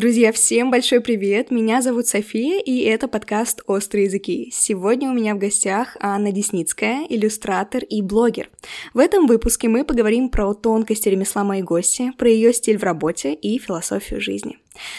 [0.00, 1.50] Друзья, всем большой привет!
[1.50, 4.48] Меня зовут София, и это подкаст «Острые языки».
[4.50, 8.48] Сегодня у меня в гостях Анна Десницкая, иллюстратор и блогер.
[8.94, 13.34] В этом выпуске мы поговорим про тонкости ремесла моей гости, про ее стиль в работе
[13.34, 14.56] и философию жизни.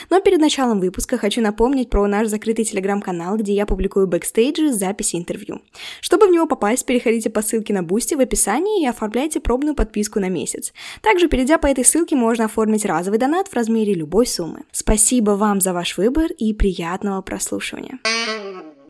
[0.10, 5.16] Но перед началом выпуска хочу напомнить про наш закрытый телеграм-канал, где я публикую бэкстейджи, записи
[5.16, 5.62] интервью.
[6.02, 10.20] Чтобы в него попасть, переходите по ссылке на Boosty в описании и оформляйте пробную подписку
[10.20, 10.74] на месяц.
[11.02, 14.64] Также, перейдя по этой ссылке, можно оформить разовый донат в размере любой суммы.
[14.72, 18.00] Спасибо вам за ваш выбор и приятного прослушивания.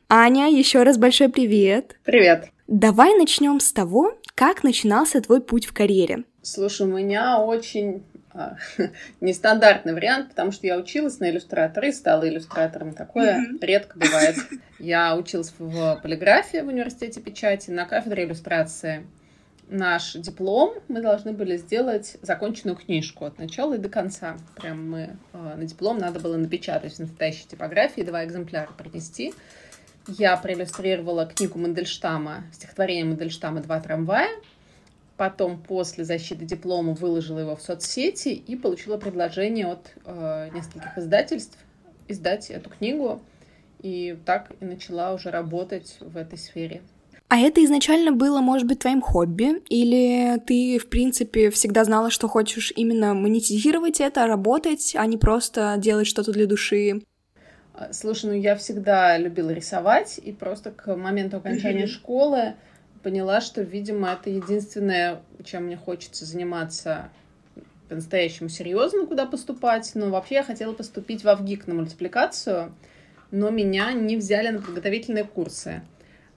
[0.10, 1.98] Аня, еще раз большой привет.
[2.04, 2.50] Привет.
[2.68, 6.24] Давай начнем с того, как начинался твой путь в карьере.
[6.42, 8.04] Слушай, у меня очень
[9.22, 12.94] нестандартный вариант, потому что я училась на иллюстратора и стала иллюстратором.
[12.94, 13.66] Такое mm-hmm.
[13.66, 14.36] редко бывает.
[14.80, 19.06] Я училась в полиграфии в университете печати на кафедре иллюстрации.
[19.70, 24.38] Наш диплом мы должны были сделать законченную книжку от начала и до конца.
[24.58, 29.34] Прям мы а, на диплом надо было напечатать в настоящей типографии, два экземпляра принести.
[30.08, 34.30] Я проиллюстрировала книгу Мандельштама, стихотворение Мандельштама «Два трамвая»,
[35.18, 41.58] Потом после защиты диплома выложила его в соцсети и получила предложение от э, нескольких издательств
[42.08, 43.22] издать эту книгу.
[43.82, 46.82] И так и начала уже работать в этой сфере.
[47.32, 49.64] А это изначально было, может быть, твоим хобби?
[49.70, 55.76] Или ты, в принципе, всегда знала, что хочешь именно монетизировать это, работать, а не просто
[55.78, 57.02] делать что-то для души?
[57.74, 62.56] А, слушай, ну я всегда любила рисовать, и просто к моменту окончания школы
[63.04, 67.10] поняла, что, видимо, это единственное, чем мне хочется заниматься
[67.90, 69.92] по-настоящему серьезно, куда поступать.
[69.96, 72.74] Но вообще я хотела поступить в Авгик на мультипликацию,
[73.32, 75.82] но меня не взяли на подготовительные курсы.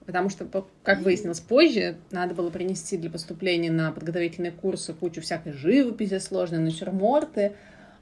[0.05, 0.47] Потому что,
[0.83, 6.59] как выяснилось позже, надо было принести для поступления на подготовительные курсы кучу всякой живописи сложной,
[6.59, 7.53] натюрморты.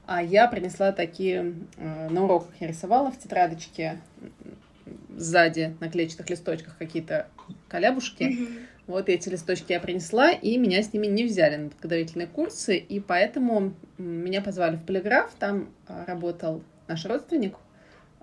[0.06, 1.54] А я принесла такие...
[1.78, 4.00] Э, на уроках я рисовала в тетрадочке
[5.16, 7.28] сзади на клетчатых листочках какие-то
[7.68, 8.22] колябушки.
[8.24, 8.58] Mm-hmm.
[8.86, 13.00] Вот эти листочки я принесла, и меня с ними не взяли на подготовительные курсы, и
[13.00, 15.32] поэтому меня позвали в полиграф.
[15.38, 17.56] Там а, работал наш родственник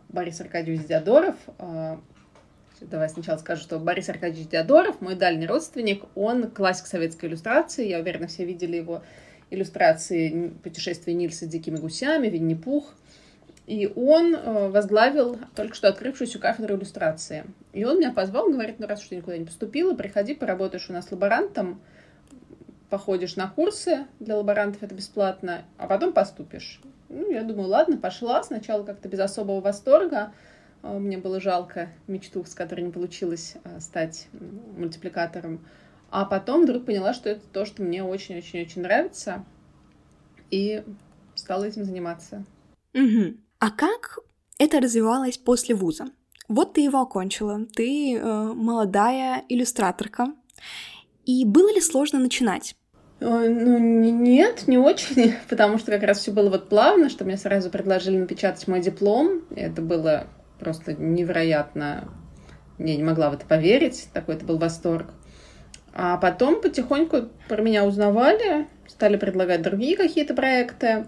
[0.10, 1.36] Борис Аркадьевич Диадоров.
[1.58, 2.00] А,
[2.80, 7.88] давай сначала скажу, что Борис Аркадьевич Диадоров, мой дальний родственник, он классик советской иллюстрации.
[7.88, 9.02] Я уверена, все видели его
[9.50, 12.94] иллюстрации путешествия Нильса с дикими гусями, Винни-Пух.
[13.68, 17.46] И он э, возглавил только что открывшуюся кафедру иллюстрации.
[17.74, 21.12] И он меня позвал, говорит, ну раз что никуда не поступила, приходи, поработаешь у нас
[21.12, 21.82] лаборантом,
[22.90, 26.82] походишь на курсы для лаборантов, это бесплатно, а потом поступишь.
[27.08, 28.42] Ну, я думаю, ладно, пошла.
[28.42, 30.34] Сначала как-то без особого восторга.
[30.82, 34.28] Э, мне было жалко мечту, с которой не получилось э, стать
[34.78, 35.66] мультипликатором.
[36.10, 39.46] А потом вдруг поняла, что это то, что мне очень-очень-очень нравится.
[40.50, 40.84] И
[41.36, 42.44] стала этим заниматься.
[42.94, 43.38] Угу.
[43.62, 44.18] А как
[44.58, 46.06] это развивалось после вуза?
[46.48, 50.34] Вот ты его окончила, ты э, молодая иллюстраторка.
[51.28, 52.76] И было ли сложно начинать?
[53.20, 57.70] Ну, нет, не очень, потому что как раз все было вот плавно, что мне сразу
[57.70, 59.44] предложили напечатать мой диплом.
[59.56, 60.26] Это было
[60.60, 62.10] просто невероятно.
[62.80, 65.14] Я не могла в это поверить, такой это был восторг.
[65.94, 71.06] А потом потихоньку про меня узнавали, стали предлагать другие какие-то проекты.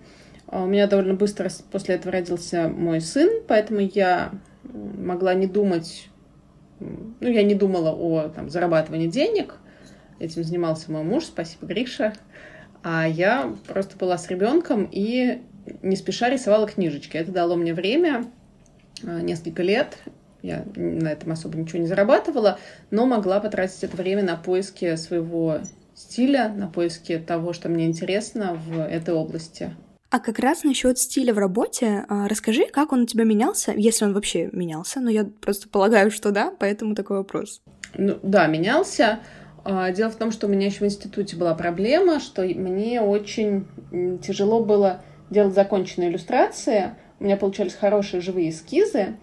[0.53, 6.09] А у меня довольно быстро после этого родился мой сын, поэтому я могла не думать,
[6.79, 9.55] ну, я не думала о там, зарабатывании денег.
[10.19, 12.13] Этим занимался мой муж, спасибо, Гриша.
[12.83, 15.41] А я просто была с ребенком и
[15.81, 17.17] не спеша рисовала книжечки.
[17.17, 18.25] Это дало мне время,
[19.03, 19.97] а, несколько лет.
[20.43, 22.59] Я на этом особо ничего не зарабатывала,
[22.91, 25.61] но могла потратить это время на поиски своего
[25.95, 29.71] стиля, на поиски того, что мне интересно в этой области.
[30.13, 34.05] А как раз насчет стиля в работе, а, расскажи, как он у тебя менялся, если
[34.05, 34.99] он вообще менялся.
[34.99, 37.63] Но я просто полагаю, что да, поэтому такой вопрос.
[37.95, 39.21] Ну, да, менялся.
[39.63, 43.65] А, дело в том, что у меня еще в институте была проблема, что мне очень
[44.21, 46.91] тяжело было делать законченные иллюстрации.
[47.19, 49.15] У меня получались хорошие живые эскизы,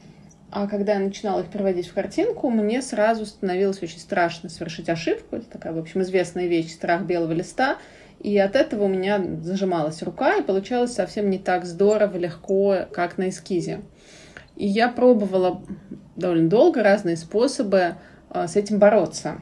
[0.50, 5.36] а когда я начинала их переводить в картинку, мне сразу становилось очень страшно совершить ошибку.
[5.36, 7.78] Это такая, в общем, известная вещь, страх белого листа—
[8.20, 13.16] и от этого у меня зажималась рука, и получалось совсем не так здорово, легко, как
[13.16, 13.80] на эскизе.
[14.56, 15.62] И я пробовала
[16.16, 17.94] довольно долго разные способы
[18.28, 19.40] а, с этим бороться.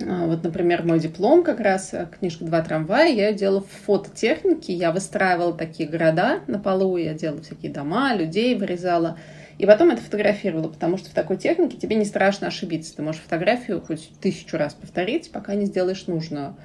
[0.00, 3.86] А, вот, например, мой диплом как раз, э, книжка «Два трамвая», я ее делала в
[3.86, 9.16] фототехнике, я выстраивала такие города на полу, я делала всякие дома, людей вырезала,
[9.58, 12.96] и потом это фотографировала, потому что в такой технике тебе не страшно ошибиться.
[12.96, 16.56] Ты можешь фотографию хоть тысячу раз повторить, пока не сделаешь нужную.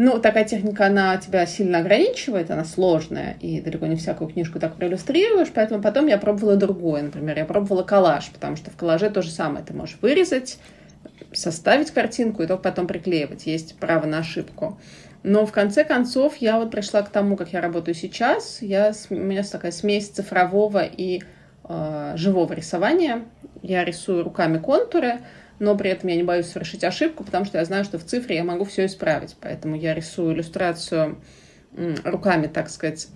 [0.00, 4.76] Ну, такая техника, она тебя сильно ограничивает, она сложная, и далеко не всякую книжку так
[4.76, 7.02] проиллюстрируешь, поэтому потом я пробовала другое.
[7.02, 9.64] Например, я пробовала коллаж, потому что в коллаже то же самое.
[9.64, 10.58] Ты можешь вырезать,
[11.32, 13.46] составить картинку и только потом приклеивать.
[13.46, 14.78] Есть право на ошибку.
[15.24, 18.62] Но в конце концов я вот пришла к тому, как я работаю сейчас.
[18.62, 21.22] Я, у меня такая смесь цифрового и
[21.68, 23.24] э, живого рисования.
[23.62, 25.18] Я рисую руками контуры,
[25.58, 28.36] но при этом я не боюсь совершить ошибку, потому что я знаю, что в цифре
[28.36, 29.36] я могу все исправить.
[29.40, 31.18] Поэтому я рисую иллюстрацию
[32.04, 33.08] руками, так сказать,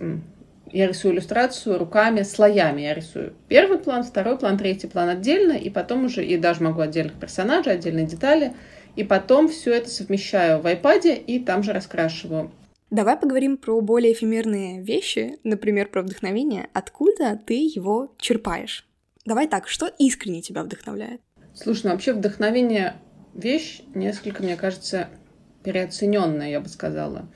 [0.71, 2.81] я рисую иллюстрацию руками слоями.
[2.81, 6.81] Я рисую первый план, второй план, третий план отдельно, и потом уже, и даже могу
[6.81, 8.53] отдельных персонажей, отдельные детали,
[8.95, 12.51] и потом все это совмещаю в iPad и там же раскрашиваю.
[12.89, 16.67] Давай поговорим про более эфемерные вещи, например, про вдохновение.
[16.73, 18.87] Откуда ты его черпаешь?
[19.25, 21.21] Давай так, что искренне тебя вдохновляет?
[21.55, 22.95] Слушай, ну вообще вдохновение
[23.33, 25.07] вещь несколько, мне кажется,
[25.63, 27.27] переоцененная, я бы сказала.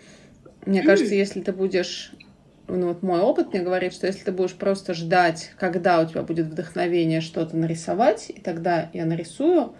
[0.66, 2.14] Мне кажется, если ты будешь
[2.68, 6.22] ну вот мой опыт мне говорит, что если ты будешь просто ждать, когда у тебя
[6.22, 9.76] будет вдохновение что-то нарисовать, и тогда я нарисую,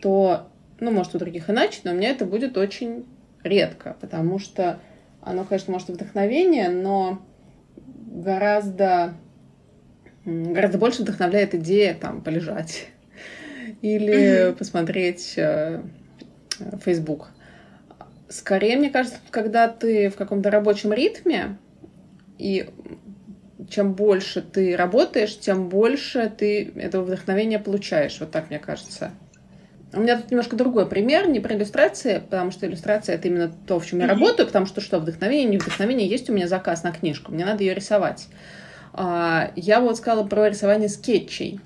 [0.00, 0.48] то,
[0.78, 3.06] ну, может, у других иначе, но у меня это будет очень
[3.42, 4.80] редко, потому что
[5.22, 7.22] оно, конечно, может вдохновение, но
[7.86, 9.14] гораздо,
[10.24, 12.88] гораздо больше вдохновляет идея там полежать
[13.82, 14.56] или mm-hmm.
[14.56, 15.82] посмотреть э,
[16.84, 17.28] Facebook.
[18.28, 21.58] Скорее, мне кажется, когда ты в каком-то рабочем ритме,
[22.38, 22.68] и
[23.70, 28.18] чем больше ты работаешь, тем больше ты этого вдохновения получаешь.
[28.20, 29.12] Вот так мне кажется.
[29.92, 33.78] У меня тут немножко другой пример, не про иллюстрации, потому что иллюстрация это именно то,
[33.78, 36.92] в чем я работаю, потому что что, вдохновение, не вдохновение, есть у меня заказ на
[36.92, 38.28] книжку, мне надо ее рисовать.
[38.92, 41.60] А, я вот сказала про рисование скетчей.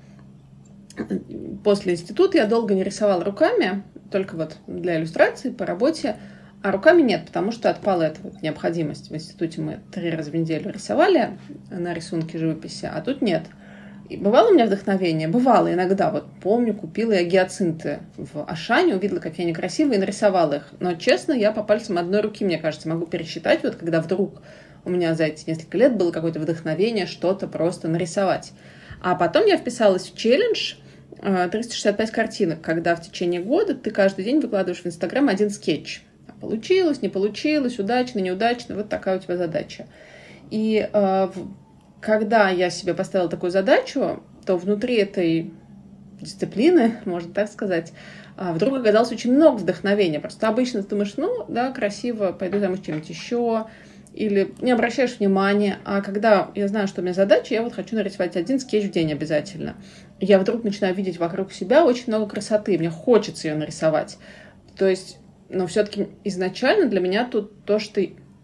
[1.63, 6.17] После института я долго не рисовала руками, только вот для иллюстрации по работе.
[6.63, 9.09] А руками нет, потому что отпала эта вот необходимость.
[9.09, 11.39] В институте мы три раза в неделю рисовали
[11.71, 13.43] на рисунке живописи, а тут нет.
[14.09, 15.27] И бывало у меня вдохновение?
[15.29, 16.11] Бывало иногда.
[16.11, 20.69] Вот помню, купила я гиацинты в Ашане, увидела, какие они красивые, и нарисовала их.
[20.81, 24.41] Но, честно, я по пальцам одной руки, мне кажется, могу пересчитать, вот когда вдруг
[24.83, 28.51] у меня за эти несколько лет было какое-то вдохновение что-то просто нарисовать.
[29.01, 30.75] А потом я вписалась в челлендж
[31.21, 36.03] 365 э, картинок, когда в течение года ты каждый день выкладываешь в Инстаграм один скетч.
[36.39, 39.87] Получилось, не получилось, удачно, неудачно, вот такая у тебя задача.
[40.49, 41.29] И э,
[41.99, 45.51] когда я себе поставила такую задачу, то внутри этой
[46.19, 47.93] дисциплины, можно так сказать,
[48.37, 50.19] э, вдруг оказалось очень много вдохновения.
[50.19, 53.65] Просто обычно ты думаешь, ну, да, красиво, пойду там чем-нибудь еще,
[54.13, 55.79] или не обращаешь внимания.
[55.85, 58.91] А когда я знаю, что у меня задача, я вот хочу нарисовать один скетч в
[58.91, 59.75] день обязательно.
[60.19, 64.17] Я вдруг начинаю видеть вокруг себя очень много красоты, мне хочется ее нарисовать.
[64.77, 65.17] То есть
[65.51, 68.01] но все-таки изначально для меня тут то, что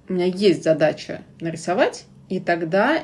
[0.10, 3.04] у меня есть задача нарисовать, и тогда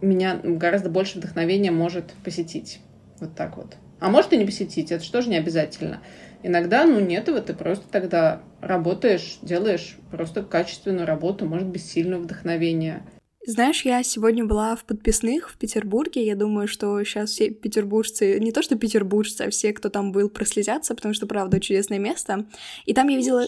[0.00, 2.80] меня гораздо больше вдохновения может посетить.
[3.18, 3.76] Вот так вот.
[3.98, 6.00] А может и не посетить, это же не обязательно.
[6.46, 12.22] Иногда, ну, нет его, ты просто тогда работаешь, делаешь просто качественную работу, может, без сильного
[12.22, 13.04] вдохновения.
[13.44, 16.24] Знаешь, я сегодня была в подписных в Петербурге.
[16.24, 20.30] Я думаю, что сейчас все петербуржцы, не то что петербуржцы, а все, кто там был,
[20.30, 22.46] прослезятся, потому что, правда, чудесное место.
[22.84, 23.44] И там я видела...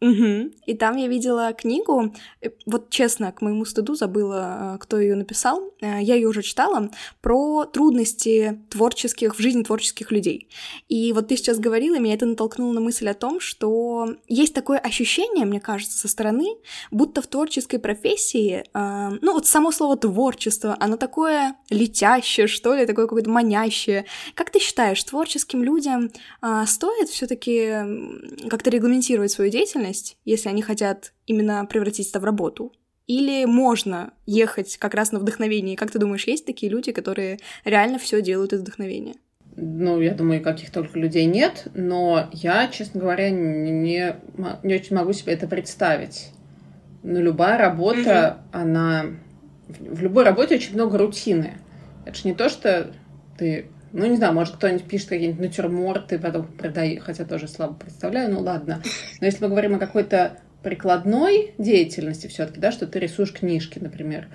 [0.00, 0.50] Угу.
[0.66, 5.14] И там я видела книгу, э, вот честно, к моему стыду забыла, э, кто ее
[5.14, 6.90] написал, э, я ее уже читала,
[7.22, 10.48] про трудности творческих, в жизни творческих людей.
[10.88, 14.78] И вот ты сейчас говорила, меня это натолкнуло на мысль о том, что есть такое
[14.78, 16.48] ощущение, мне кажется, со стороны,
[16.90, 23.06] будто в творческой профессии, ну вот само слово творчество, оно такое летящее, что ли, такое
[23.06, 24.04] какое-то манящее.
[24.34, 26.10] Как ты считаешь, творческим людям
[26.66, 32.72] стоит все-таки как-то регламентировать свою деятельность, деятельность, если они хотят именно превратить это в работу?
[33.06, 35.76] Или можно ехать как раз на вдохновение?
[35.76, 39.14] Как ты думаешь, есть такие люди, которые реально все делают из вдохновения?
[39.56, 44.16] Ну, я думаю, каких только людей нет, но я, честно говоря, не, не,
[44.74, 46.30] очень могу себе это представить.
[47.02, 48.62] Но любая работа, mm-hmm.
[48.62, 49.06] она...
[49.68, 51.58] В любой работе очень много рутины.
[52.04, 52.92] Это же не то, что
[53.38, 58.32] ты ну, не знаю, может, кто-нибудь пишет какие-нибудь натюрморты, потом продаю, хотя тоже слабо представляю,
[58.32, 58.82] ну ладно.
[59.20, 64.26] Но если мы говорим о какой-то прикладной деятельности все-таки, да, что ты рисуешь книжки, например,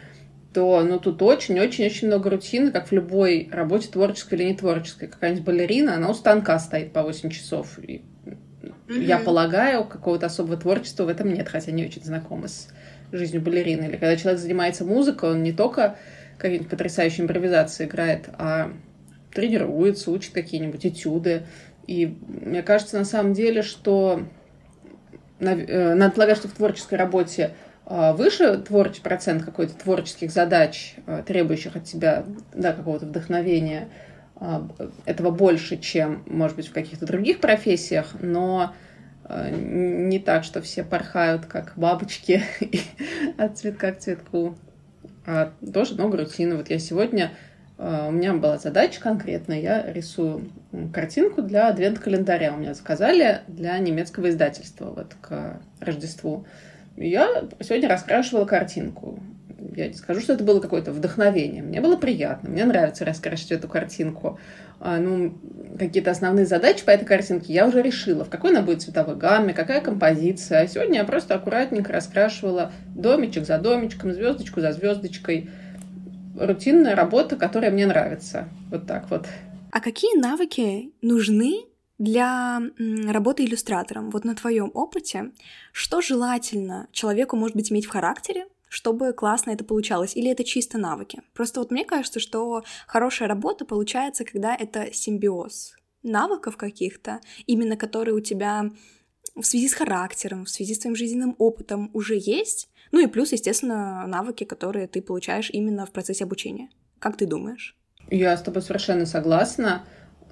[0.53, 5.09] то ну, тут очень-очень-очень много рутины, как в любой работе, творческой или не творческой.
[5.09, 7.77] Какая-нибудь балерина, она у станка стоит по 8 часов.
[7.79, 8.01] И
[8.63, 9.03] mm-hmm.
[9.03, 12.69] Я полагаю, какого-то особого творчества в этом нет, хотя не очень знакома с
[13.11, 13.85] жизнью балерины.
[13.85, 15.97] Или когда человек занимается музыкой, он не только
[16.37, 18.71] какие-нибудь потрясающие импровизации играет, а
[19.33, 21.43] тренируется, учит какие-нибудь этюды.
[21.87, 24.21] И мне кажется, на самом деле, что
[25.39, 27.55] э, надо полагать, что в творческой работе
[27.85, 33.89] а, выше творческий процент какой-то творческих задач, а, требующих от тебя да, какого-то вдохновения,
[35.03, 38.73] этого больше, чем, может быть, в каких-то других профессиях, но
[39.27, 42.41] не так, что все порхают, как бабочки
[43.37, 44.55] от цветка к цветку.
[45.25, 46.55] А тоже много рутины.
[46.55, 47.33] Вот я сегодня
[47.79, 49.61] у меня была задача конкретная.
[49.61, 50.51] Я рисую
[50.93, 52.53] картинку для адвент-календаря.
[52.53, 56.45] У меня заказали для немецкого издательства вот к Рождеству.
[56.97, 59.19] Я сегодня раскрашивала картинку.
[59.75, 61.63] Я не скажу, что это было какое-то вдохновение.
[61.63, 62.49] Мне было приятно.
[62.49, 64.39] Мне нравится раскрашивать эту картинку.
[64.81, 65.37] А, ну,
[65.77, 68.25] какие-то основные задачи по этой картинке я уже решила.
[68.25, 70.61] В какой она будет цветовой гамме, какая композиция.
[70.61, 75.49] А сегодня я просто аккуратненько раскрашивала домичек за домичком, звездочку за звездочкой.
[76.39, 78.47] Рутинная работа, которая мне нравится.
[78.71, 79.27] Вот так вот.
[79.71, 81.65] А какие навыки нужны
[81.97, 85.31] для работы иллюстратором, вот на твоем опыте,
[85.73, 90.77] что желательно человеку, может быть, иметь в характере, чтобы классно это получалось, или это чисто
[90.77, 91.21] навыки?
[91.33, 98.15] Просто вот мне кажется, что хорошая работа получается, когда это симбиоз навыков каких-то, именно которые
[98.15, 98.71] у тебя
[99.35, 103.31] в связи с характером, в связи с твоим жизненным опытом уже есть, ну и плюс,
[103.31, 106.69] естественно, навыки, которые ты получаешь именно в процессе обучения.
[106.99, 107.75] Как ты думаешь?
[108.09, 109.83] Я с тобой совершенно согласна.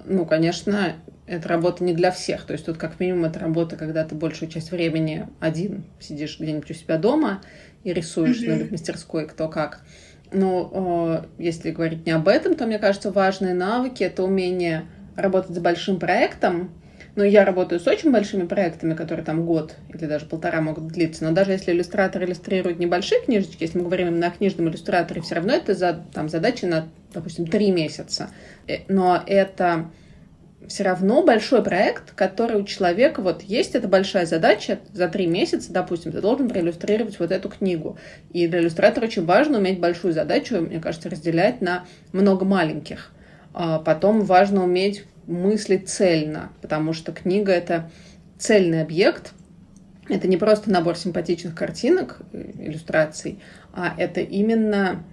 [0.06, 0.96] Ну, конечно,
[1.26, 2.46] эта работа не для всех.
[2.46, 6.72] То есть тут как минимум это работа, когда ты большую часть времени один сидишь где-нибудь
[6.72, 7.42] у себя дома
[7.84, 8.68] и рисуешь mm-hmm.
[8.68, 9.82] в мастерской кто как.
[10.32, 14.86] Но э, если говорить не об этом, то, мне кажется, важные навыки— это умение
[15.16, 16.72] работать с большим проектом.
[17.18, 21.24] Но я работаю с очень большими проектами, которые там год или даже полтора могут длиться.
[21.24, 25.34] Но даже если иллюстратор иллюстрирует небольшие книжечки, если мы говорим именно о книжном иллюстраторе, все
[25.34, 28.30] равно это за, там, задачи на, допустим, три месяца.
[28.68, 29.90] Э, но это
[30.68, 35.74] все равно большой проект, который у человека, вот есть эта большая задача, за три месяца,
[35.74, 37.98] допустим, ты должен проиллюстрировать вот эту книгу.
[38.32, 43.12] И для иллюстратора очень важно уметь большую задачу, мне кажется, разделять на много маленьких.
[43.56, 47.92] А потом важно уметь мыслить цельно, потому что книга— это
[48.40, 49.34] цельный объект,
[50.10, 53.40] это не просто набор симпатичных картинок, э, иллюстраций,
[53.74, 55.04] а это именно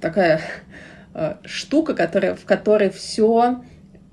[0.00, 0.40] такая
[1.14, 3.62] э, штука, которая, в которой все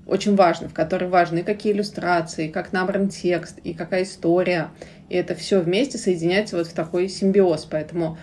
[0.06, 4.68] очень важно, в которой важны какие иллюстрации, как набран текст, и какая история.
[5.08, 7.66] И это все вместе соединяется вот в такой симбиоз.
[7.70, 8.18] Поэтому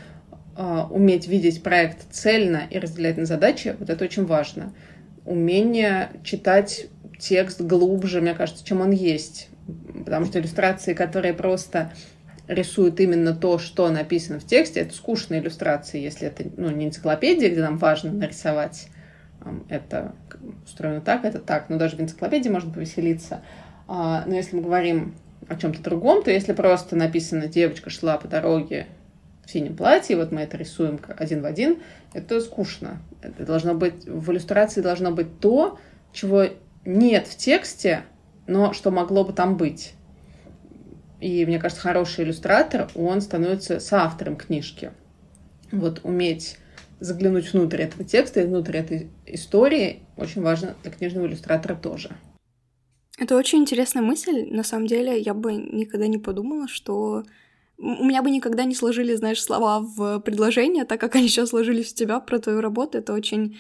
[0.58, 4.74] э, уметь видеть проект цельно и разделять на задачи, вот это очень важно.
[5.30, 6.88] Умение читать
[7.20, 9.50] текст глубже, мне кажется, чем он есть.
[10.04, 11.94] Потому что иллюстрации, которые просто
[12.48, 17.50] рисуют именно то, что написано в тексте, это скучные иллюстрации, если это ну, не энциклопедия,
[17.50, 18.88] где нам важно нарисовать
[19.70, 20.16] это
[20.66, 21.70] устроено так, это так.
[21.70, 23.42] Но даже в энциклопедии можно повеселиться.
[23.88, 25.14] А, но если мы говорим
[25.48, 28.88] о чем-то другом, то если просто написано «девочка шла по дороге
[29.50, 31.80] в синем платье», вот мы это рисуем один в один,
[32.14, 33.02] это скучно.
[33.22, 35.80] Это должно быть, в иллюстрации должно быть то,
[36.14, 36.46] чего
[36.86, 38.04] нет в тексте,
[38.46, 39.94] но что могло бы там быть.
[41.20, 44.92] И мне кажется, хороший иллюстратор, он становится соавтором книжки.
[45.72, 46.58] Вот уметь
[47.00, 52.12] заглянуть внутрь этого текста и внутрь этой истории очень важно для книжного иллюстратора тоже.
[53.18, 54.48] Это очень интересная мысль.
[54.50, 57.24] На самом деле, я бы никогда не подумала, что
[57.80, 61.94] у меня бы никогда не сложились, знаешь, слова в предложение, так как они сейчас сложились
[61.94, 62.98] у тебя про твою работу.
[62.98, 63.58] Это очень...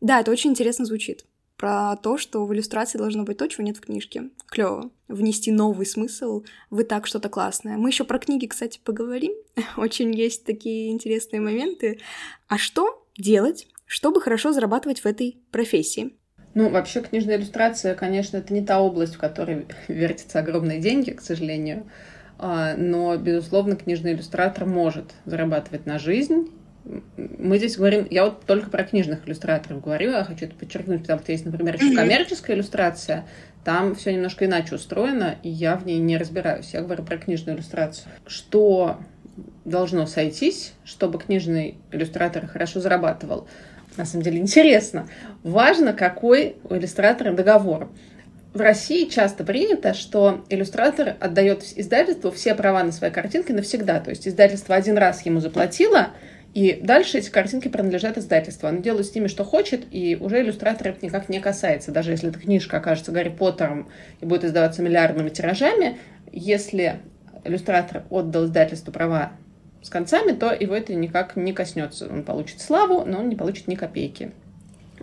[0.00, 3.78] Да, это очень интересно звучит про то, что в иллюстрации должно быть то, чего нет
[3.78, 4.30] в книжке.
[4.46, 4.90] Клево.
[5.08, 7.76] Внести новый смысл в и так что-то классное.
[7.76, 9.32] Мы еще про книги, кстати, поговорим.
[9.76, 11.98] Очень есть такие интересные моменты.
[12.48, 16.16] А что делать, чтобы хорошо зарабатывать в этой профессии?
[16.54, 21.20] Ну, вообще, книжная иллюстрация, конечно, это не та область, в которой вертятся огромные деньги, к
[21.20, 21.90] сожалению.
[22.38, 26.50] А, но, безусловно, книжный иллюстратор может зарабатывать на жизнь
[27.18, 31.20] мы здесь говорим, я вот только про книжных иллюстраторов говорю, я хочу это подчеркнуть, потому
[31.20, 33.26] что есть, например, еще коммерческая иллюстрация,
[33.64, 36.72] там все немножко иначе устроено, и я в ней не разбираюсь.
[36.72, 38.06] Я говорю про книжную иллюстрацию.
[38.26, 38.98] Что
[39.64, 43.48] должно сойтись, чтобы книжный иллюстратор хорошо зарабатывал?
[43.96, 45.08] На самом деле интересно.
[45.42, 47.88] Важно, какой у иллюстратора договор.
[48.56, 54.00] В России часто принято, что иллюстратор отдает издательству все права на свои картинки навсегда.
[54.00, 56.08] То есть издательство один раз ему заплатило,
[56.54, 58.66] и дальше эти картинки принадлежат издательству.
[58.66, 61.90] Оно делает с ними, что хочет, и уже иллюстратора это никак не касается.
[61.90, 63.90] Даже если эта книжка окажется Гарри Поттером
[64.22, 65.98] и будет издаваться миллиардными тиражами,
[66.32, 67.00] если
[67.44, 69.32] иллюстратор отдал издательству права
[69.82, 72.08] с концами, то его это никак не коснется.
[72.08, 74.32] Он получит славу, но он не получит ни копейки.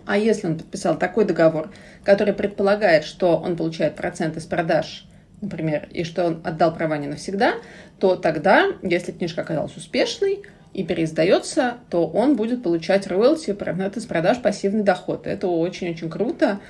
[0.06, 1.70] А если он подписал такой договор,
[2.04, 5.06] который предполагает, что он получает процент из продаж
[5.44, 7.54] например, и что он отдал права не навсегда,
[7.98, 14.06] то тогда, если книжка оказалась успешной и переиздается, то он будет получать роялти, это с
[14.06, 15.26] продаж пассивный доход.
[15.26, 16.60] Это очень-очень круто.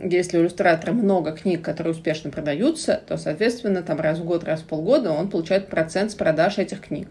[0.00, 4.60] Если у иллюстратора много книг, которые успешно продаются, то, соответственно, там раз в год, раз
[4.60, 7.08] в полгода он получает процент с продаж этих книг.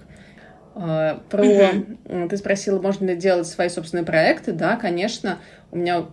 [0.79, 1.43] А, про...
[2.29, 4.51] Ты спросила, можно ли делать свои собственные проекты.
[4.51, 5.39] Да, конечно,
[5.71, 6.05] у меня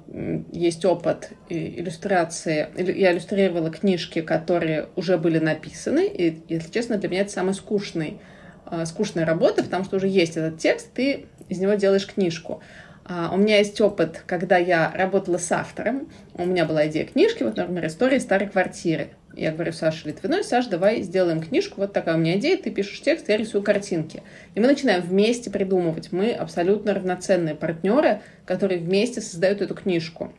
[0.52, 2.68] есть опыт иллюстрации.
[2.76, 6.06] Я иллюстрировала книжки, которые уже были написаны.
[6.06, 8.21] И, если честно, для меня это самый скучный,
[8.64, 12.62] а, скучная работа, потому что уже есть этот текст, ты из него делаешь книжку.
[13.06, 16.08] А, у меня есть опыт, когда я работала с автором.
[16.34, 19.11] У меня была идея книжки, вот, например, история старой квартиры.
[19.37, 23.00] Я говорю Саше Литвиной, Саш, давай сделаем книжку, вот такая у меня идея, ты пишешь
[23.00, 24.23] текст, я рисую картинки.
[24.54, 26.12] И мы начинаем вместе придумывать.
[26.12, 30.32] Мы абсолютно равноценные партнеры, которые вместе создают эту книжку.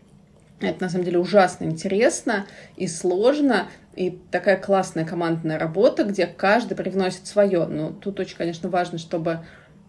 [0.61, 6.75] Это на самом деле ужасно интересно и сложно, и такая классная командная работа, где каждый
[6.75, 7.65] привносит свое.
[7.65, 9.41] Но тут очень, конечно, важно, чтобы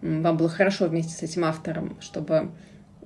[0.03, 2.51] вам было хорошо вместе с этим автором, чтобы,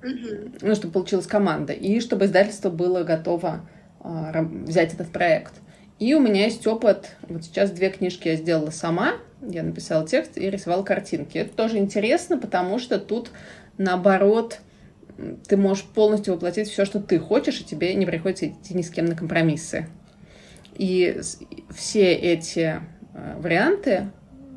[0.03, 3.69] ну, чтобы получилась команда, и чтобы издательство было готово
[4.01, 5.55] а, взять этот проект.
[5.99, 10.39] И у меня есть опыт, вот сейчас две книжки я сделала сама, я написала текст
[10.39, 11.39] и рисовала картинки.
[11.39, 13.31] Это тоже интересно, потому что тут,
[13.77, 14.61] наоборот,
[15.47, 18.91] ты можешь полностью воплотить все, что ты хочешь, и тебе не приходится идти ни с
[18.91, 19.87] кем на компромиссы.
[20.75, 21.21] И
[21.75, 22.81] все эти
[23.13, 24.11] э, варианты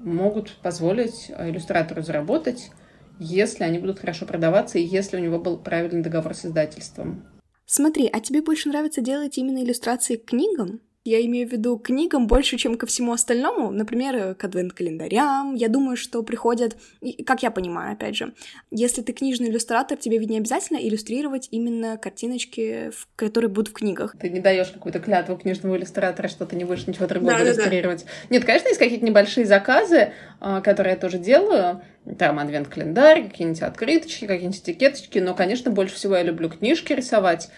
[0.04, 2.72] могут позволить иллюстратору заработать,
[3.20, 7.26] если они будут хорошо продаваться и если у него был правильный договор с издательством.
[7.66, 10.82] Смотри, а тебе больше нравится делать именно иллюстрации к книгам?
[11.06, 15.54] Я имею в виду книгам больше, чем ко всему остальному, например, к адвент-календарям.
[15.54, 16.78] Я думаю, что приходят,
[17.26, 18.34] как я понимаю, опять же,
[18.72, 24.16] если ты книжный иллюстратор, тебе ведь не обязательно иллюстрировать именно картиночки, которые будут в книгах.
[24.18, 28.04] Ты не даешь какую-то клятву книжного иллюстратора, что ты не будешь ничего другого да, иллюстрировать.
[28.04, 28.36] Да, да.
[28.36, 31.82] Нет, конечно, есть какие-то небольшие заказы, а, которые я тоже делаю,
[32.18, 37.50] там адвент-календарь, какие-нибудь открыточки, какие-нибудь этикеточки, но, конечно, больше всего я люблю книжки рисовать,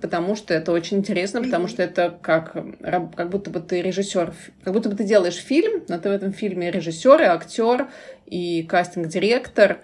[0.00, 4.72] потому что это очень интересно, потому что это как, как будто бы ты режиссер, как
[4.72, 7.88] будто бы ты делаешь фильм, но ты в этом фильме режиссер и актер
[8.26, 9.80] и кастинг-директор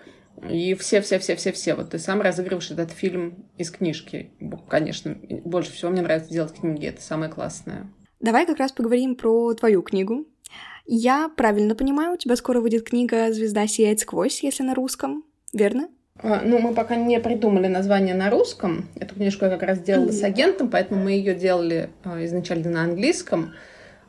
[0.48, 1.74] и все-все-все-все-все.
[1.74, 4.30] Вот ты сам разыгрываешь этот фильм из книжки.
[4.68, 7.90] Конечно, больше всего мне нравится делать книги, это самое классное.
[8.20, 10.26] Давай как раз поговорим про твою книгу.
[10.86, 15.88] Я правильно понимаю, у тебя скоро выйдет книга «Звезда сияет сквозь», если на русском, верно?
[16.22, 18.88] А, ну, мы пока не придумали название на русском.
[18.98, 22.82] Эту книжку я как раз делала с агентом, поэтому мы ее делали а, изначально на
[22.84, 23.54] английском.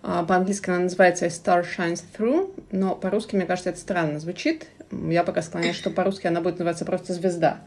[0.03, 4.67] А, по-английски она называется A Star Shines Through, но по-русски, мне кажется, это странно звучит.
[4.91, 7.59] Я пока склоняюсь, что по-русски она будет называться просто «Звезда».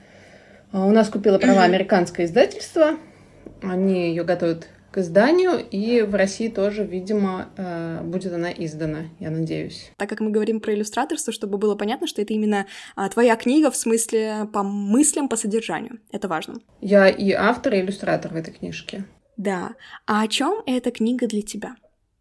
[0.73, 2.97] У нас купила права американское издательство.
[3.63, 9.31] Они ее готовят к изданию, и в России тоже, видимо, э, будет она издана, я
[9.31, 9.91] надеюсь.
[9.97, 13.73] Так как мы говорим про иллюстраторство, чтобы было понятно, что это именно а, твоя книга
[13.73, 15.99] в смысле по мыслям, по содержанию.
[16.13, 16.61] Это важно.
[16.81, 19.05] Я и автор, и иллюстратор в этой книжке.
[19.37, 19.75] Да.
[20.07, 21.75] А о чем эта книга для тебя?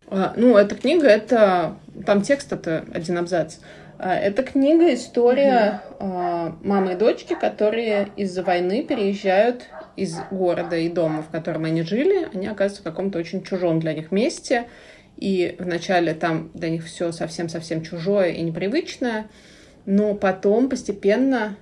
[0.07, 1.77] А, ну, эта книга, это...
[2.07, 3.57] Там текст, это один абзац.
[3.99, 6.67] А, эта книга история mm-hmm.
[6.67, 12.29] мамы и дочки, которые из-за войны переезжают из города и дома, в котором они жили,
[12.33, 14.67] они оказываются в каком-то очень чужом для них месте.
[15.17, 19.27] И вначале там для них все совсем-совсем чужое и непривычное,
[19.85, 21.55] но потом постепенно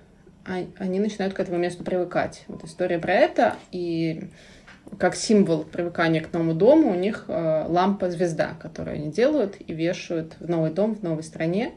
[0.46, 2.44] они начинают к этому месту привыкать.
[2.48, 3.56] Вот история про это.
[3.72, 4.30] И
[4.98, 10.36] как символ привыкания к новому дому у них э, лампа-звезда, которую они делают и вешают
[10.40, 11.74] в новый дом, в новой стране.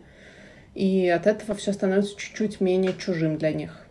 [0.75, 3.84] И от этого все становится чуть-чуть менее чужим для них.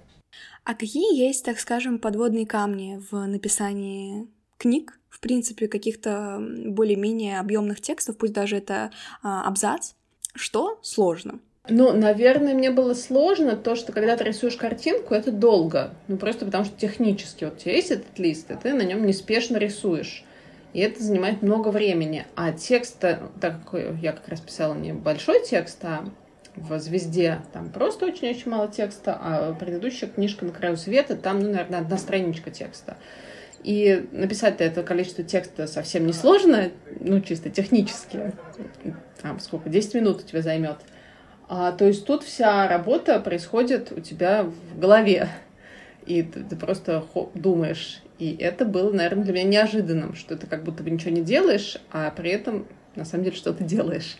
[0.63, 7.81] А какие есть, так скажем, подводные камни в написании книг, в принципе, каких-то более-менее объемных
[7.81, 9.93] текстов, пусть даже это а, абзац?
[10.35, 11.39] Что сложно?
[11.69, 15.93] Ну, наверное, мне было сложно то, что когда ты рисуешь картинку, это долго.
[16.07, 19.05] Ну, просто потому что технически вот у тебя есть этот лист, и ты на нем
[19.05, 20.25] неспешно рисуешь.
[20.73, 22.25] И это занимает много времени.
[22.35, 26.05] А текст, так как я как раз писала не большой текст, а
[26.55, 31.49] в «Звезде» там просто очень-очень мало текста, а предыдущая книжка «На краю света» там, ну,
[31.49, 32.97] наверное, одна страничка текста.
[33.63, 38.33] И написать это количество текста совсем не сложно, ну, чисто технически.
[39.21, 40.77] Там сколько, 10 минут у тебя займет.
[41.47, 45.29] А, то есть тут вся работа происходит у тебя в голове.
[46.05, 48.01] И ты, ты просто думаешь.
[48.19, 51.77] И это было, наверное, для меня неожиданным, что ты как будто бы ничего не делаешь,
[51.91, 54.17] а при этом на самом деле что-то делаешь.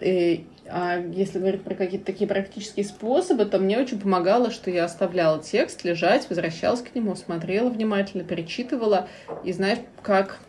[0.00, 4.84] И а если говорить про какие-то такие практические способы, то мне очень помогало, что я
[4.84, 9.08] оставляла текст лежать, возвращалась к нему, смотрела внимательно, перечитывала.
[9.44, 10.40] И знаешь, как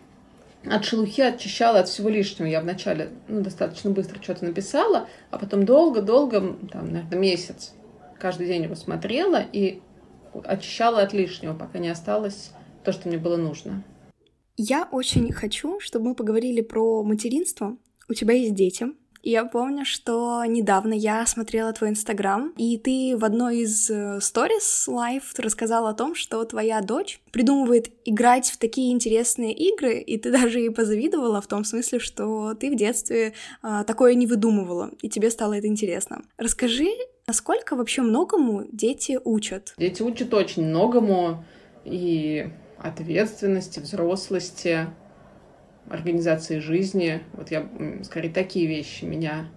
[0.66, 2.48] от шелухи очищала от всего лишнего.
[2.48, 7.74] Я вначале ну, достаточно быстро что-то написала, а потом долго-долго, там, наверное, месяц,
[8.20, 9.82] каждый день его смотрела и
[10.44, 12.52] очищала от лишнего, пока не осталось
[12.84, 13.84] то, что мне было нужно.
[14.58, 17.78] Я очень хочу, чтобы мы поговорили про материнство.
[18.10, 18.88] У тебя есть дети,
[19.24, 23.92] я помню, что недавно я смотрела твой инстаграм, и ты в одной из
[24.24, 30.00] сторис э, live рассказала о том, что твоя дочь придумывает играть в такие интересные игры,
[30.00, 34.28] и ты даже ей позавидовала в том смысле, что ты в детстве а, такое не
[34.28, 36.22] выдумывала, и тебе стало это интересно.
[36.38, 36.90] Расскажи,
[37.28, 39.74] насколько вообще многому дети учат?
[39.78, 41.44] Дети учат очень многому,
[41.86, 44.88] и ответственности, взрослости,
[45.90, 47.22] организации жизни.
[47.34, 47.68] Вот я,
[48.04, 49.48] скорее, такие вещи меня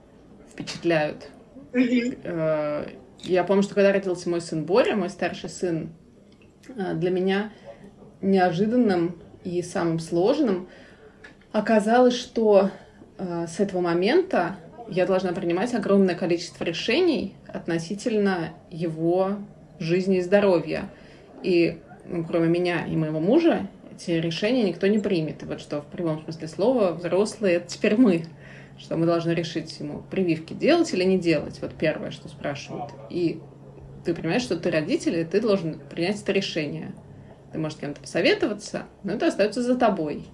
[0.50, 1.28] впечатляют.
[1.72, 2.86] Э,
[3.20, 5.90] я помню, что когда родился мой сын Боря, мой старший сын,
[6.68, 7.52] э, для меня
[8.20, 10.68] неожиданным и самым сложным
[11.52, 12.70] оказалось, что
[13.18, 14.56] э, с этого момента
[14.88, 19.36] я должна принимать огромное количество решений относительно его
[19.78, 20.90] жизни и здоровья.
[21.42, 23.68] И ну, кроме меня и моего мужа,
[24.02, 25.42] эти решения никто не примет.
[25.42, 28.24] И вот что в прямом смысле слова взрослые— это теперь мы.
[28.78, 31.60] Что мы должны решить ему прививки делать или не делать.
[31.60, 32.90] Вот первое, что спрашивают.
[33.10, 33.40] И
[34.04, 36.92] ты понимаешь, что ты родитель, и ты должен принять это решение.
[37.52, 40.24] Ты можешь с кем-то посоветоваться, но это остается за тобой.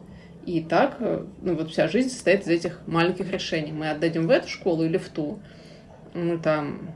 [0.46, 3.72] И так, ну вот вся жизнь состоит из этих маленьких решений.
[3.72, 5.40] Мы отдадим в эту школу или в ту.
[6.14, 6.94] Мы там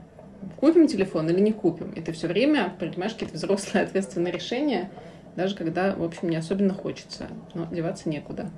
[0.56, 1.90] купим телефон или не купим.
[1.90, 4.90] И ты все время принимаешь какие-то взрослые ответственные решения,
[5.36, 8.50] даже когда, в общем, не особенно хочется, но деваться некуда.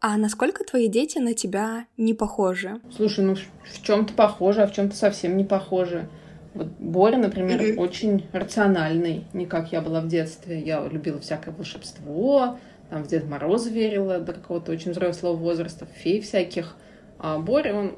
[0.00, 2.80] А насколько твои дети на тебя не похожи?
[2.94, 6.08] Слушай, ну в чем-то похожи, а в чем-то совсем не похожи.
[6.54, 7.76] Вот Боря, например, mm-hmm.
[7.76, 10.60] очень рациональный, не как я была в детстве.
[10.60, 12.58] Я любила всякое волшебство,
[12.90, 16.76] там в Дед Мороз верила до какого-то очень взрослого возраста, фей всяких.
[17.18, 17.96] А Боря, он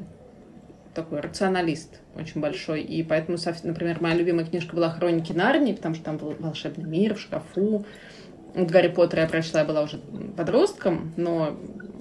[1.03, 2.83] такой рационалист очень большой.
[2.83, 7.15] И поэтому, например, моя любимая книжка была «Хроники Нарнии», потому что там был волшебный мир
[7.15, 7.85] в шкафу,
[8.55, 9.99] вот Гарри Поттера я прочла, я была уже
[10.37, 11.57] подростком, но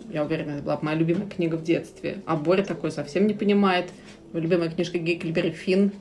[0.10, 2.20] я уверена, это была моя любимая книга в детстве.
[2.26, 3.92] А Боря такой совсем не понимает.
[4.34, 5.92] Любимая книжка Геккельбери Финн.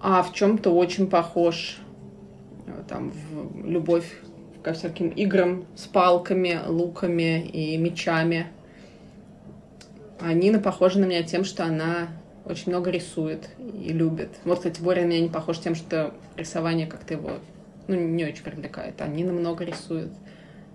[0.00, 1.78] А в чем-то очень похож.
[2.88, 4.06] Там в любовь
[4.62, 8.46] ко всяким играм с палками, луками и мечами.
[10.24, 12.08] А Нина похожа на меня тем, что она
[12.44, 14.30] очень много рисует и любит.
[14.44, 17.40] Вот, кстати, Боря на меня не похож тем, что рисование как-то его
[17.88, 19.00] ну, не очень привлекает.
[19.00, 20.12] А Нина много рисует.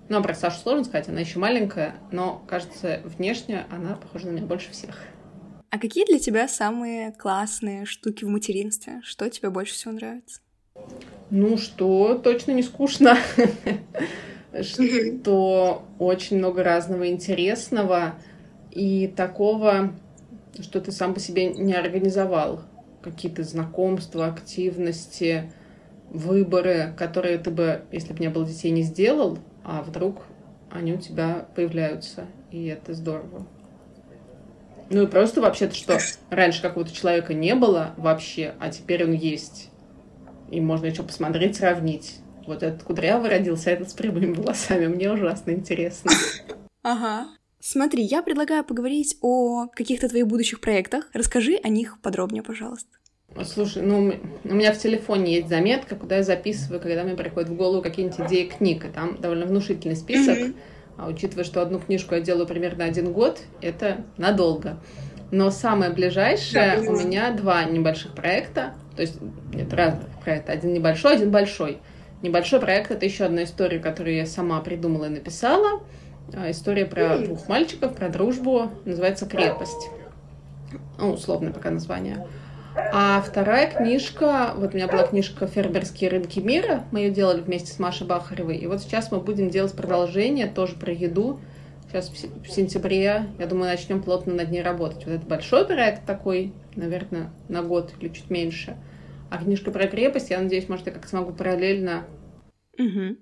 [0.09, 4.31] Ну, а про Сашу сложно сказать, она еще маленькая, но, кажется, внешне она похожа на
[4.31, 4.97] меня больше всех.
[5.69, 9.01] А какие для тебя самые классные штуки в материнстве?
[9.03, 10.41] Что тебе больше всего нравится?
[11.29, 13.17] Ну, что точно не скучно.
[14.61, 18.15] Что очень много разного интересного
[18.77, 19.91] и такого,
[20.61, 22.61] что ты сам по себе не организовал.
[23.01, 25.51] Какие-то знакомства, активности,
[26.11, 30.21] выборы, которые ты бы, если бы не было детей, не сделал, а вдруг
[30.69, 33.47] они у тебя появляются, и это здорово.
[34.91, 35.97] Ну и просто вообще-то, что
[36.29, 39.71] раньше какого-то человека не было вообще, а теперь он есть.
[40.51, 42.19] И можно еще посмотреть, сравнить.
[42.45, 44.85] Вот этот кудрявый родился, а этот с прямыми волосами.
[44.85, 46.11] Мне ужасно интересно.
[46.83, 47.27] Ага.
[47.59, 51.09] Смотри, я предлагаю поговорить о каких-то твоих будущих проектах.
[51.13, 52.89] Расскажи о них подробнее, пожалуйста.
[53.43, 54.13] Слушай, ну,
[54.45, 58.19] у меня в телефоне есть заметка, куда я записываю, когда мне приходят в голову какие-нибудь
[58.27, 60.37] идеи книг, и там довольно внушительный список.
[60.37, 60.55] Mm-hmm.
[60.97, 64.79] А учитывая, что одну книжку я делаю примерно один год, это надолго.
[65.29, 69.19] Но самое ближайшее да, у меня два небольших проекта, то есть
[69.53, 71.79] нет разных проектов, один небольшой, один большой.
[72.23, 75.81] Небольшой проект это еще одна история, которую я сама придумала и написала.
[76.33, 79.89] А, история про двух мальчиков, про дружбу, называется «Крепость».
[80.97, 82.27] Ну, условное пока название.
[82.75, 87.71] А вторая книжка, вот у меня была книжка «Фермерские рынки мира», мы ее делали вместе
[87.71, 91.39] с Машей Бахаревой, и вот сейчас мы будем делать продолжение, тоже про еду.
[91.87, 95.05] Сейчас в сентябре, я думаю, начнем плотно над ней работать.
[95.05, 98.75] Вот это большой проект такой, наверное, на год или чуть меньше.
[99.29, 102.03] А книжка про крепость, я надеюсь, может, я как смогу параллельно.
[102.77, 103.15] Угу.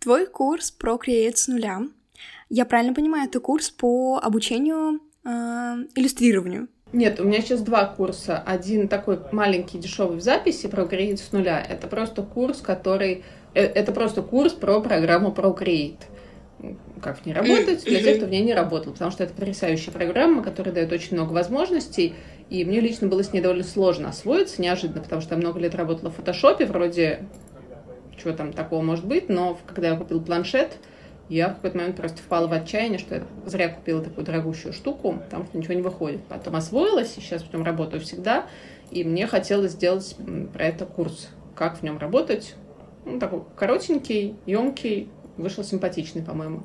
[0.00, 1.82] Твой курс про Create с нуля.
[2.48, 5.28] Я правильно понимаю, это курс по обучению э,
[5.94, 6.68] иллюстрированию?
[6.92, 8.38] Нет, у меня сейчас два курса.
[8.46, 11.60] Один такой маленький, дешевый в записи Procreate с нуля.
[11.60, 13.24] Это просто курс, который...
[13.54, 16.02] Э, это просто курс про программу Procreate.
[17.02, 18.92] Как в ней работать для тех, кто в ней не работал.
[18.92, 22.14] Потому что это потрясающая программа, которая дает очень много возможностей.
[22.48, 25.74] И мне лично было с ней довольно сложно освоиться, неожиданно, потому что я много лет
[25.74, 27.26] работала в фотошопе, вроде
[28.16, 30.78] чего там такого может быть, но когда я купил планшет,
[31.28, 35.12] Я в какой-то момент просто впала в отчаяние, что я зря купила такую дорогущую штуку,
[35.24, 36.22] потому что ничего не выходит.
[36.24, 38.46] Потом освоилась, и сейчас в нем работаю всегда,
[38.90, 40.16] и мне хотелось сделать
[40.52, 42.54] про это курс, как в нем работать.
[43.06, 46.64] Ну, такой коротенький, емкий, вышел симпатичный, по-моему.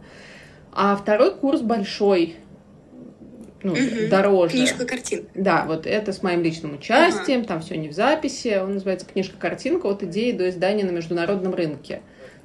[0.72, 2.36] А второй курс большой,
[3.64, 3.80] ну, угу.
[4.10, 4.54] дороже.
[4.54, 5.30] Книжка-картинка.
[5.36, 7.48] Да, вот это с моим личным участием, ага.
[7.48, 8.60] там все не в записи.
[8.62, 12.02] Он называется «Книжка-картинка от идеи до издания на международном рынке».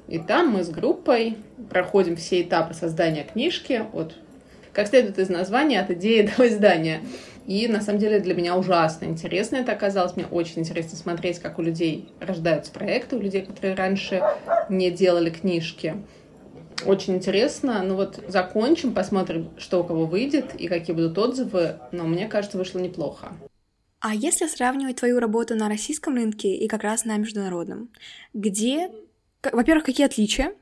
[0.07, 1.37] И там мы с группой
[1.69, 4.15] проходим все этапы создания книжки, от,
[4.71, 7.01] как следует из названия, от идеи до издания.
[7.47, 10.15] И на самом деле для меня ужасно интересно это оказалось.
[10.15, 14.21] Мне очень интересно смотреть, как у людей рождаются проекты, у людей, которые раньше
[14.69, 15.95] не делали книжки.
[16.85, 17.83] Очень интересно.
[17.83, 21.79] Ну вот закончим, посмотрим, что у кого выйдет и какие будут отзывы.
[21.91, 23.31] Но мне кажется, вышло неплохо.
[23.99, 27.89] А если сравнивать твою работу на российском рынке и как раз на международном,
[28.33, 28.91] где,
[29.53, 30.53] во-первых, какие отличия?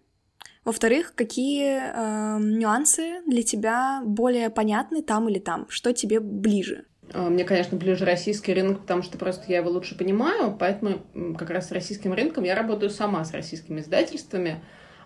[0.65, 5.65] Во-вторых, какие э, нюансы для тебя более понятны там или там?
[5.69, 6.85] Что тебе ближе?
[7.11, 11.01] А, мне, конечно, ближе российский рынок, потому что просто я его лучше понимаю, поэтому
[11.37, 14.63] как раз с российским рынком я работаю сама с российскими издательствами.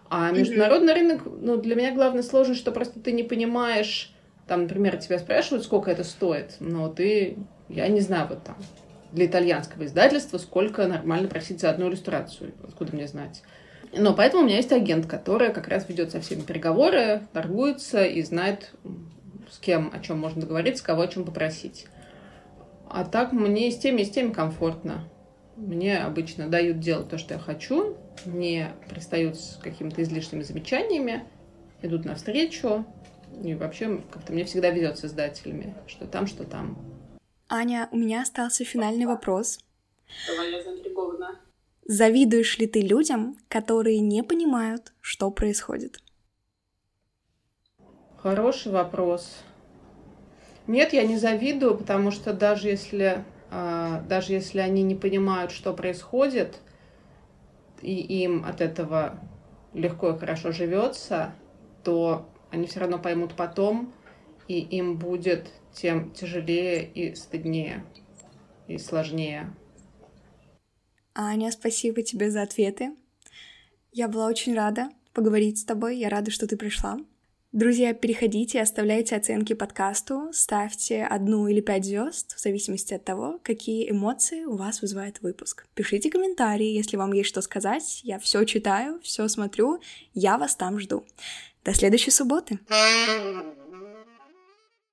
[0.09, 0.95] А международный mm-hmm.
[0.95, 4.13] рынок, ну, для меня главная сложность, что просто ты не понимаешь,
[4.47, 7.37] там, например, тебя спрашивают, сколько это стоит, но ты,
[7.67, 8.55] я не знаю, вот там,
[9.11, 13.43] для итальянского издательства, сколько нормально просить за одну иллюстрацию, откуда мне знать.
[13.97, 18.21] Но поэтому у меня есть агент, который как раз ведет со всеми переговоры, торгуется и
[18.21, 18.71] знает,
[19.49, 21.87] с кем о чем можно договориться, кого о чем попросить.
[22.89, 25.07] А так мне с теми, и с теми комфортно.
[25.55, 31.23] Мне обычно дают делать то, что я хочу, не пристают с какими-то излишними замечаниями,
[31.81, 32.85] идут навстречу.
[33.43, 36.77] И вообще как-то мне всегда везет с издателями, что там, что там.
[37.49, 39.59] Аня, у меня остался финальный вопрос.
[40.27, 41.16] Давай, я заинтригована.
[41.87, 45.99] Завидуешь ли ты людям, которые не понимают, что происходит?
[48.17, 49.37] Хороший вопрос.
[50.67, 55.73] Нет, я не завидую, потому что даже если а, даже если они не понимают, что
[55.73, 56.59] происходит,
[57.81, 59.19] и им от этого
[59.73, 61.33] легко и хорошо живется,
[61.83, 63.93] то они все равно поймут потом,
[64.47, 67.85] и им будет тем тяжелее и стыднее,
[68.67, 69.53] и сложнее.
[71.19, 72.91] Аня, спасибо тебе за ответы.
[73.91, 76.99] Я была очень рада поговорить с тобой, я рада, что ты пришла.
[77.51, 83.89] Друзья, переходите, оставляйте оценки подкасту, ставьте одну или пять звезд, в зависимости от того, какие
[83.89, 85.65] эмоции у вас вызывает выпуск.
[85.73, 88.01] Пишите комментарии, если вам есть что сказать.
[88.03, 89.81] Я все читаю, все смотрю,
[90.13, 91.03] я вас там жду.
[91.65, 92.59] До следующей субботы.